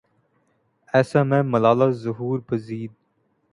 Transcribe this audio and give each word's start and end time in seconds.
اَیسا 0.93 1.21
میں 1.23 1.41
ملالہ 1.43 1.89
ظہور 2.03 2.39
پزیر 2.47 2.89